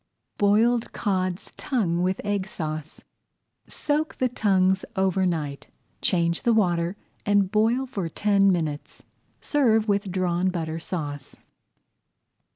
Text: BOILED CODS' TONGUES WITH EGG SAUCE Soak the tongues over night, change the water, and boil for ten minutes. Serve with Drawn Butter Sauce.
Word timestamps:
BOILED 0.39 0.91
CODS' 0.93 1.51
TONGUES 1.57 2.01
WITH 2.01 2.21
EGG 2.23 2.47
SAUCE 2.47 3.03
Soak 3.67 4.17
the 4.17 4.29
tongues 4.29 4.83
over 4.95 5.27
night, 5.27 5.67
change 6.01 6.41
the 6.41 6.55
water, 6.55 6.95
and 7.23 7.51
boil 7.51 7.85
for 7.85 8.09
ten 8.09 8.51
minutes. 8.51 9.03
Serve 9.41 9.87
with 9.87 10.11
Drawn 10.11 10.49
Butter 10.49 10.79
Sauce. 10.79 11.35